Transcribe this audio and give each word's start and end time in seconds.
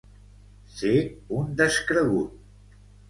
Ser 0.77 0.93
un 1.41 1.53
descregut. 1.59 2.81